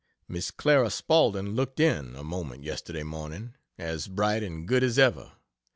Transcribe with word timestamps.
Miss 0.27 0.49
Clara 0.49 0.89
Spaulding 0.89 1.49
looked 1.49 1.79
in, 1.79 2.15
a 2.15 2.23
moment, 2.23 2.63
yesterday 2.63 3.03
morning, 3.03 3.53
as 3.77 4.07
bright 4.07 4.41
and 4.41 4.67
good 4.67 4.81
as 4.81 4.97
ever. 4.97 5.33